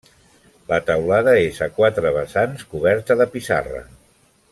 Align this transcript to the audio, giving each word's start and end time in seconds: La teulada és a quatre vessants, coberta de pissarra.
La 0.71 0.77
teulada 0.87 1.35
és 1.41 1.59
a 1.65 1.67
quatre 1.75 2.13
vessants, 2.17 2.65
coberta 2.73 3.19
de 3.21 3.29
pissarra. 3.35 3.83